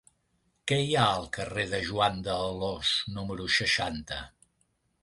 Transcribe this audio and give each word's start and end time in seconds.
Què 0.71 0.79
hi 0.85 0.95
ha 1.01 1.03
al 1.17 1.27
carrer 1.37 1.65
de 1.75 1.83
Joan 1.91 2.19
d'Alòs 2.29 2.95
número 3.21 3.47
seixanta? 3.61 4.23